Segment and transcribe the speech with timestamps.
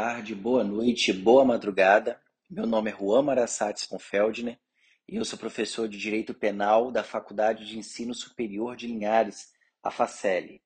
[0.00, 2.20] Tarde, boa noite, boa madrugada.
[2.48, 4.56] Meu nome é Juan Marassates Confeldner
[5.08, 9.48] e eu sou professor de Direito Penal da Faculdade de Ensino Superior de Linhares,
[9.82, 10.60] a FACEL.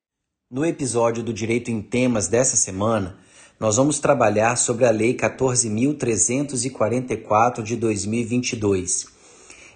[0.51, 3.19] No episódio do Direito em Temas dessa semana,
[3.59, 9.06] nós vamos trabalhar sobre a Lei 14.344 de 2022.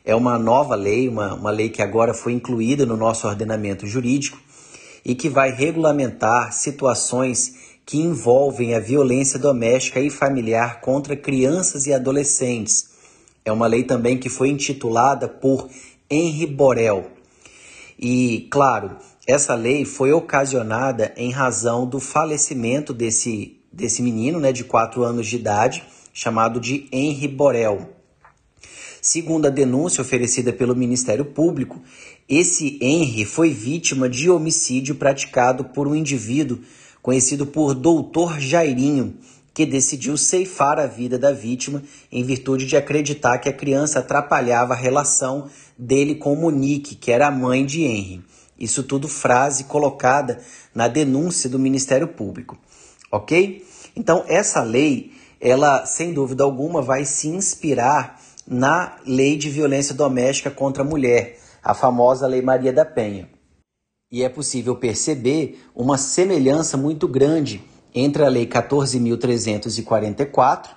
[0.05, 4.39] É uma nova lei, uma, uma lei que agora foi incluída no nosso ordenamento jurídico
[5.03, 11.93] e que vai regulamentar situações que envolvem a violência doméstica e familiar contra crianças e
[11.93, 12.91] adolescentes.
[13.45, 15.71] É uma lei também que foi intitulada por
[16.11, 17.07] Henri Borel.
[17.97, 24.65] E, claro, essa lei foi ocasionada em razão do falecimento desse, desse menino, né, de
[24.65, 27.93] 4 anos de idade, chamado de Henri Borel.
[29.01, 31.81] Segundo a denúncia oferecida pelo Ministério Público,
[32.29, 36.59] esse Henry foi vítima de homicídio praticado por um indivíduo
[37.07, 39.15] conhecido por Doutor Jairinho,
[39.55, 44.75] que decidiu ceifar a vida da vítima em virtude de acreditar que a criança atrapalhava
[44.75, 45.49] a relação
[45.79, 48.25] dele com Monique, que era a mãe de Henry.
[48.59, 50.41] Isso tudo frase colocada
[50.75, 52.59] na denúncia do Ministério Público.
[53.13, 53.65] Ok?
[53.95, 60.51] Então, essa lei, ela, sem dúvida alguma, vai se inspirar na Lei de Violência Doméstica
[60.51, 63.36] contra a Mulher, a famosa Lei Maria da Penha.
[64.11, 67.61] E é possível perceber uma semelhança muito grande
[67.93, 70.69] entre a Lei 14.344,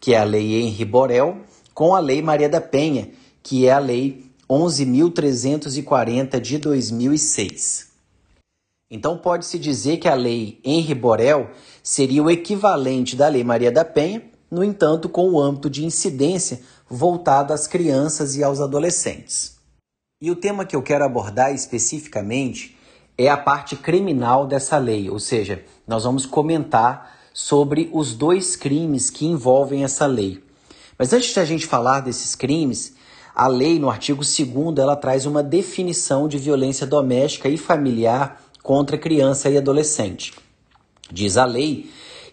[0.00, 1.42] que é a Lei Henri Borel,
[1.74, 3.10] com a Lei Maria da Penha,
[3.42, 7.88] que é a Lei 11.340 de 2006.
[8.90, 11.50] Então pode-se dizer que a Lei Henri Borel
[11.82, 16.62] seria o equivalente da Lei Maria da Penha, no entanto, com o âmbito de incidência
[16.88, 19.58] voltado às crianças e aos adolescentes.
[20.22, 22.77] E o tema que eu quero abordar especificamente
[23.18, 29.10] é a parte criminal dessa lei, ou seja, nós vamos comentar sobre os dois crimes
[29.10, 30.42] que envolvem essa lei.
[30.96, 32.94] Mas antes de a gente falar desses crimes,
[33.34, 38.96] a lei, no artigo 2, ela traz uma definição de violência doméstica e familiar contra
[38.96, 40.34] criança e adolescente.
[41.10, 41.90] Diz a lei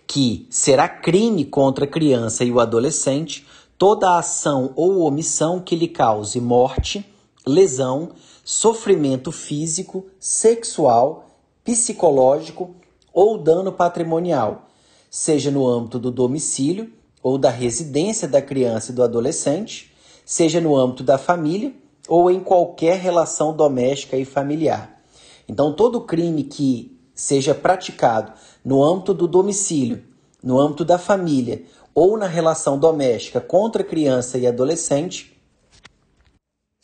[0.07, 3.45] que será crime contra a criança e o adolescente
[3.77, 7.05] toda ação ou omissão que lhe cause morte,
[7.47, 8.09] lesão,
[8.43, 11.27] sofrimento físico, sexual,
[11.63, 12.75] psicológico
[13.13, 14.67] ou dano patrimonial,
[15.09, 16.91] seja no âmbito do domicílio
[17.23, 19.93] ou da residência da criança e do adolescente,
[20.25, 21.73] seja no âmbito da família
[22.07, 25.01] ou em qualquer relação doméstica e familiar.
[25.47, 28.33] Então, todo crime que seja praticado
[28.63, 30.03] no âmbito do domicílio,
[30.43, 31.63] no âmbito da família
[31.93, 35.34] ou na relação doméstica contra criança e adolescente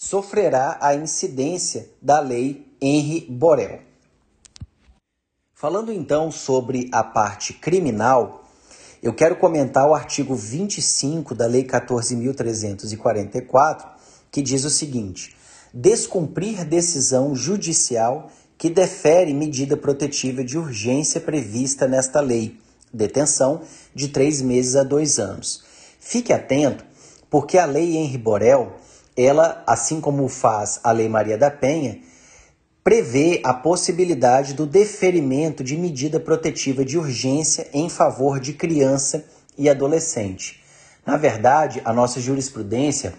[0.01, 3.81] sofrerá a incidência da Lei Henri Borel.
[5.53, 8.43] Falando então sobre a parte criminal,
[9.03, 13.85] eu quero comentar o artigo 25 da Lei 14.344,
[14.31, 15.35] que diz o seguinte:
[15.71, 22.59] descumprir decisão judicial que defere medida protetiva de urgência prevista nesta lei,
[22.91, 23.61] detenção
[23.93, 25.63] de três meses a dois anos.
[25.99, 26.83] Fique atento,
[27.29, 28.80] porque a Lei Henri Borel
[29.21, 31.99] ela, assim como faz a Lei Maria da Penha,
[32.83, 39.23] prevê a possibilidade do deferimento de medida protetiva de urgência em favor de criança
[39.57, 40.61] e adolescente.
[41.05, 43.13] Na verdade, a nossa jurisprudência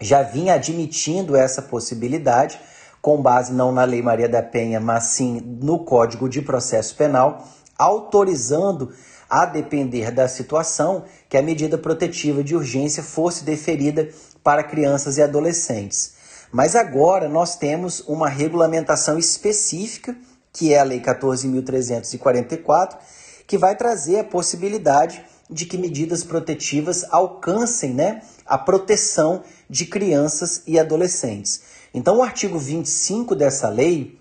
[0.00, 2.58] já vinha admitindo essa possibilidade,
[3.00, 7.46] com base não na Lei Maria da Penha, mas sim no Código de Processo Penal,
[7.78, 8.92] autorizando,
[9.34, 14.08] a depender da situação, que a medida protetiva de urgência fosse deferida
[14.44, 16.14] para crianças e adolescentes.
[16.52, 20.16] Mas agora nós temos uma regulamentação específica,
[20.52, 22.96] que é a Lei 14.344,
[23.44, 30.62] que vai trazer a possibilidade de que medidas protetivas alcancem né, a proteção de crianças
[30.64, 31.60] e adolescentes.
[31.92, 34.16] Então, o artigo 25 dessa lei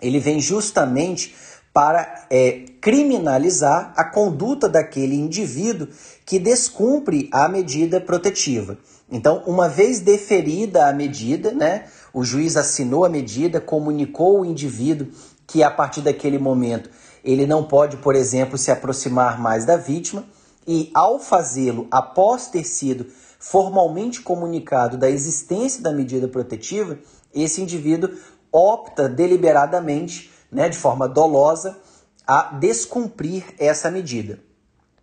[0.00, 1.34] ele vem justamente
[1.72, 5.88] para é, criminalizar a conduta daquele indivíduo
[6.24, 8.78] que descumpre a medida protetiva.
[9.10, 15.08] Então, uma vez deferida a medida, né, o juiz assinou a medida, comunicou o indivíduo
[15.46, 16.90] que a partir daquele momento
[17.24, 20.24] ele não pode, por exemplo, se aproximar mais da vítima,
[20.66, 23.06] e ao fazê-lo, após ter sido
[23.38, 26.98] formalmente comunicado da existência da medida protetiva,
[27.34, 28.10] esse indivíduo
[28.52, 31.78] opta deliberadamente, né, de forma dolosa,
[32.26, 34.40] a descumprir essa medida.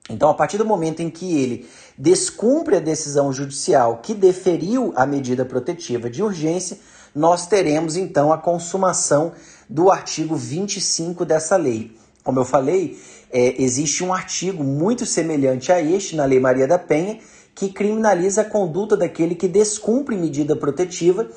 [0.10, 5.06] Então, a partir do momento em que ele descumpre a decisão judicial que deferiu a
[5.06, 6.78] medida protetiva de urgência,
[7.16, 9.32] nós teremos então a consumação
[9.68, 11.98] do artigo 25 dessa lei.
[12.24, 13.00] Como eu falei,
[13.32, 17.20] é, existe um artigo muito semelhante a este na Lei Maria da Penha
[17.56, 21.30] que criminaliza a conduta daquele que descumpre medida protetiva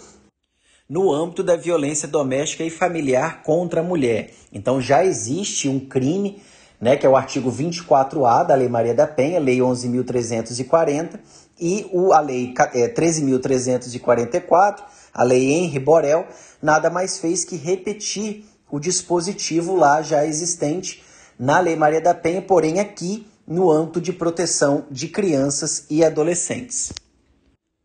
[0.88, 4.30] no âmbito da violência doméstica e familiar contra a mulher.
[4.52, 6.42] Então já existe um crime,
[6.80, 11.20] né, que é o artigo 24A da Lei Maria da Penha, Lei 11.340,
[11.60, 14.82] e o, a Lei é, 13.344,
[15.12, 16.26] a Lei Henri Borel,
[16.62, 21.02] nada mais fez que repetir o dispositivo lá já existente
[21.38, 26.92] na Lei Maria da Penha, porém aqui no âmbito de proteção de crianças e adolescentes.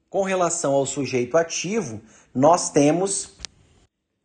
[0.09, 2.01] Com relação ao sujeito ativo,
[2.33, 3.33] nós temos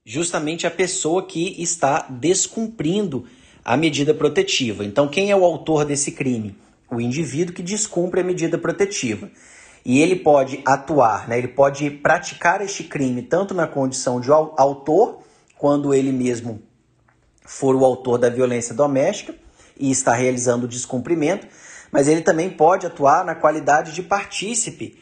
[0.04, 3.26] justamente a pessoa que está descumprindo
[3.64, 4.84] a medida protetiva.
[4.84, 6.56] Então, quem é o autor desse crime?
[6.90, 9.30] O indivíduo que descumpre a medida protetiva.
[9.84, 11.38] E ele pode atuar, né?
[11.38, 15.20] ele pode praticar este crime tanto na condição de autor,
[15.58, 16.62] quando ele mesmo
[17.44, 19.34] for o autor da violência doméstica
[19.78, 21.46] e está realizando o descumprimento,
[21.90, 24.98] mas ele também pode atuar na qualidade de partícipe,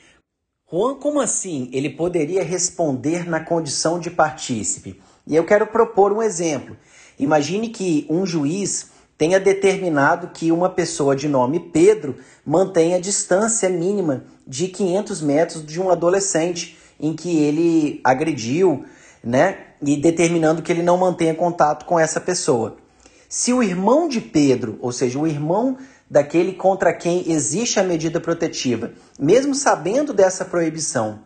[0.68, 5.00] Juan, como assim ele poderia responder na condição de partícipe?
[5.24, 6.76] E eu quero propor um exemplo.
[7.16, 14.24] Imagine que um juiz tenha determinado que uma pessoa de nome Pedro mantenha distância mínima
[14.44, 18.84] de 500 metros de um adolescente em que ele agrediu,
[19.22, 19.58] né?
[19.80, 22.76] E determinando que ele não mantenha contato com essa pessoa.
[23.28, 25.78] Se o irmão de Pedro, ou seja, o irmão
[26.10, 31.20] daquele contra quem existe a medida protetiva, mesmo sabendo dessa proibição,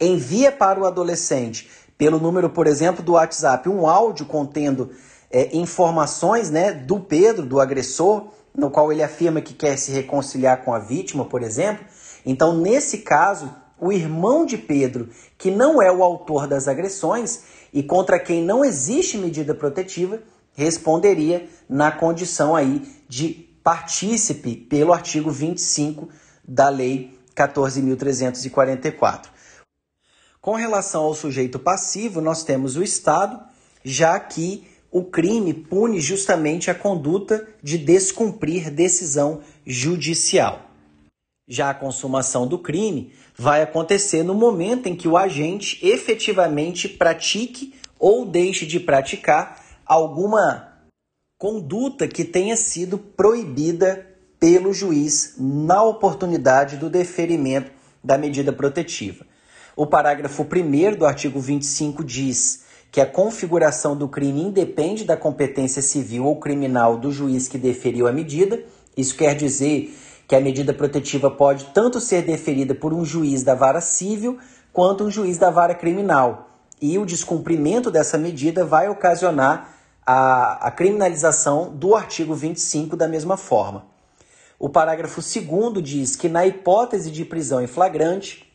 [0.00, 4.90] envia para o adolescente, pelo número, por exemplo, do WhatsApp, um áudio contendo
[5.30, 10.64] é, informações né, do Pedro, do agressor, no qual ele afirma que quer se reconciliar
[10.64, 11.84] com a vítima, por exemplo.
[12.24, 17.42] Então, nesse caso, o irmão de Pedro, que não é o autor das agressões
[17.72, 20.20] e contra quem não existe medida protetiva,
[20.54, 26.08] responderia na condição aí de partícipe pelo artigo 25
[26.46, 29.26] da Lei 14.344.
[30.40, 33.40] Com relação ao sujeito passivo, nós temos o Estado,
[33.84, 40.62] já que o crime pune justamente a conduta de descumprir decisão judicial.
[41.46, 47.74] Já a consumação do crime vai acontecer no momento em que o agente efetivamente pratique
[47.98, 50.69] ou deixe de praticar alguma
[51.40, 54.06] conduta que tenha sido proibida
[54.38, 57.72] pelo juiz na oportunidade do deferimento
[58.04, 59.24] da medida protetiva.
[59.74, 65.80] O parágrafo 1 do artigo 25 diz que a configuração do crime independe da competência
[65.80, 68.62] civil ou criminal do juiz que deferiu a medida.
[68.94, 69.96] Isso quer dizer
[70.28, 74.38] que a medida protetiva pode tanto ser deferida por um juiz da vara civil
[74.74, 76.50] quanto um juiz da vara criminal.
[76.82, 83.36] E o descumprimento dessa medida vai ocasionar a, a criminalização do artigo 25 da mesma
[83.36, 83.86] forma.
[84.58, 88.46] O parágrafo 2 diz que, na hipótese de prisão em flagrante,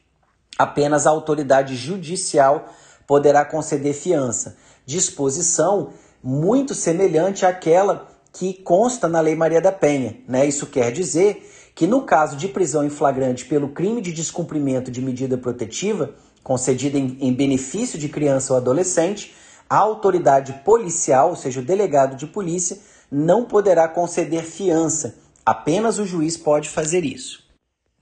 [0.57, 2.69] apenas a autoridade judicial
[3.07, 5.89] poderá conceder fiança, disposição
[6.24, 10.18] muito semelhante àquela que consta na Lei Maria da Penha.
[10.27, 10.45] Né?
[10.45, 15.01] Isso quer dizer que, no caso de prisão em flagrante pelo crime de descumprimento de
[15.01, 16.12] medida protetiva,
[16.43, 19.34] concedida em, em benefício de criança ou adolescente,
[19.69, 22.77] a autoridade policial, ou seja, o delegado de polícia,
[23.12, 25.17] não poderá conceder fiança.
[25.45, 27.43] Apenas o juiz pode fazer isso.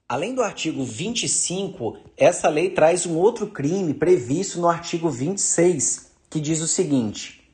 [0.08, 6.39] Além do artigo 25, essa lei traz um outro crime previsto no artigo 26, que
[6.39, 7.50] diz o seguinte: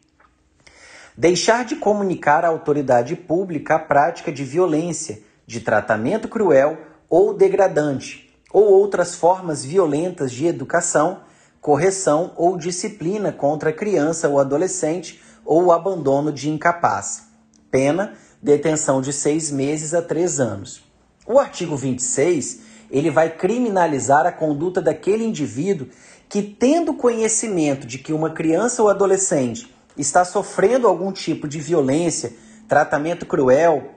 [1.16, 6.78] deixar de comunicar à autoridade pública a prática de violência, de tratamento cruel
[7.10, 11.22] ou degradante, ou outras formas violentas de educação
[11.62, 17.24] correção ou disciplina contra criança ou adolescente ou abandono de incapaz.
[17.72, 20.84] Pena, detenção de seis meses a três anos.
[21.28, 25.88] O artigo 26 ele vai criminalizar a conduta daquele indivíduo
[26.28, 32.34] que, tendo conhecimento de que uma criança ou adolescente está sofrendo algum tipo de violência,
[32.68, 33.92] tratamento cruel,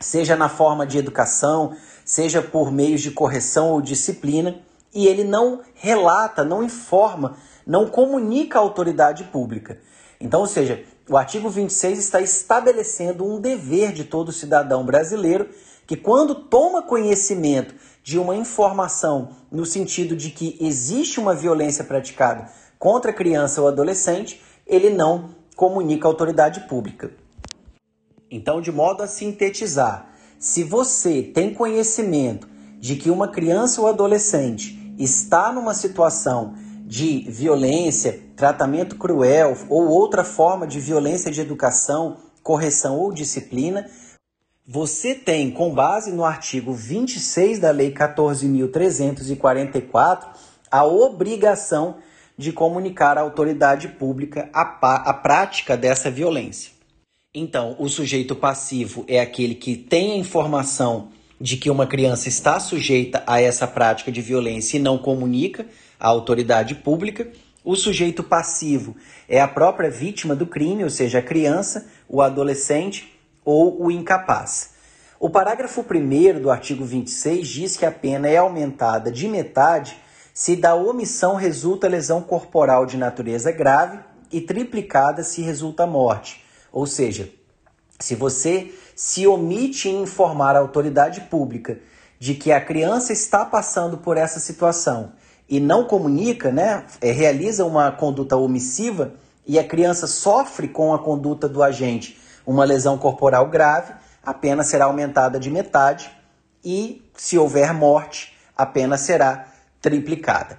[0.00, 4.60] seja na forma de educação, seja por meios de correção ou disciplina,
[4.94, 9.80] e ele não relata, não informa, não comunica à autoridade pública.
[10.20, 15.48] Então, ou seja, o artigo 26 está estabelecendo um dever de todo cidadão brasileiro
[15.86, 22.50] que, quando toma conhecimento de uma informação no sentido de que existe uma violência praticada
[22.78, 27.10] contra criança ou adolescente, ele não comunica à autoridade pública.
[28.30, 32.46] Então, de modo a sintetizar, se você tem conhecimento
[32.78, 40.24] de que uma criança ou adolescente está numa situação de violência, tratamento cruel ou outra
[40.24, 43.88] forma de violência de educação, correção ou disciplina,
[44.66, 50.26] você tem, com base no artigo 26 da Lei 14.344,
[50.70, 51.96] a obrigação
[52.36, 54.60] de comunicar à autoridade pública a,
[55.10, 56.72] a prática dessa violência.
[57.34, 61.08] Então, o sujeito passivo é aquele que tem a informação
[61.40, 65.66] de que uma criança está sujeita a essa prática de violência e não comunica
[65.98, 67.30] à autoridade pública.
[67.64, 68.96] O sujeito passivo
[69.28, 73.12] é a própria vítima do crime, ou seja, a criança, o adolescente
[73.44, 74.70] ou o incapaz.
[75.20, 79.96] O parágrafo 1 do artigo 26 diz que a pena é aumentada de metade
[80.32, 83.98] se da omissão resulta lesão corporal de natureza grave
[84.30, 86.44] e triplicada se resulta morte.
[86.70, 87.28] Ou seja,
[87.98, 91.78] se você se omite em informar a autoridade pública
[92.18, 95.12] de que a criança está passando por essa situação
[95.48, 99.12] e não comunica, né, é, realiza uma conduta omissiva
[99.46, 104.64] e a criança sofre com a conduta do agente uma lesão corporal grave, a pena
[104.64, 106.10] será aumentada de metade
[106.64, 109.46] e, se houver morte, a pena será
[109.80, 110.58] triplicada.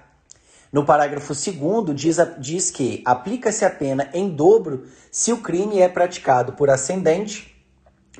[0.72, 5.90] No parágrafo 2 diz, diz que aplica-se a pena em dobro se o crime é
[5.90, 7.49] praticado por ascendente,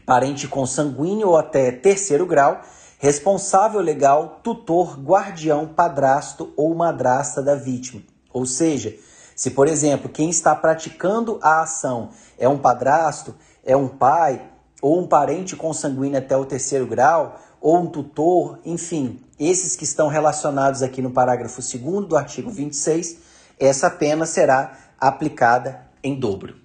[0.05, 2.61] parente consanguíneo ou até terceiro grau,
[2.99, 8.03] responsável legal, tutor, guardião, padrasto ou madrasta da vítima.
[8.33, 8.95] Ou seja,
[9.35, 14.43] se, por exemplo, quem está praticando a ação é um padrasto, é um pai
[14.83, 20.09] ou um parente consanguíneo até o terceiro grau, ou um tutor, enfim, esses que estão
[20.09, 23.19] relacionados aqui no parágrafo 2 do artigo 26,
[23.59, 26.57] essa pena será aplicada em dobro.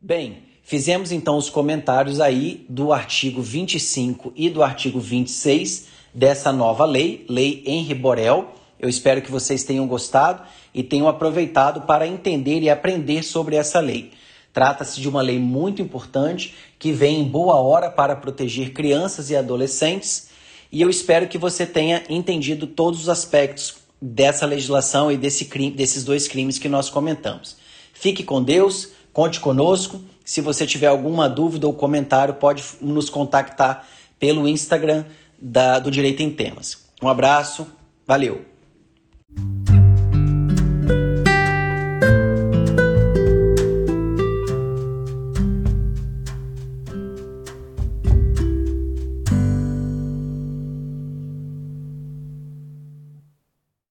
[0.00, 6.84] Bem, fizemos então os comentários aí do artigo 25 e do artigo 26 dessa nova
[6.84, 8.54] lei, Lei Henri Borel.
[8.78, 10.42] Eu espero que vocês tenham gostado
[10.74, 14.12] e tenham aproveitado para entender e aprender sobre essa lei.
[14.52, 19.36] Trata-se de uma lei muito importante que vem em boa hora para proteger crianças e
[19.36, 20.28] adolescentes,
[20.70, 25.70] e eu espero que você tenha entendido todos os aspectos dessa legislação e desse crime,
[25.70, 27.56] desses dois crimes que nós comentamos.
[27.92, 30.00] Fique com Deus, conte conosco.
[30.24, 33.86] Se você tiver alguma dúvida ou comentário, pode nos contactar
[34.18, 35.04] pelo Instagram
[35.40, 36.84] da, do Direito em Temas.
[37.02, 37.66] Um abraço,
[38.06, 38.51] valeu!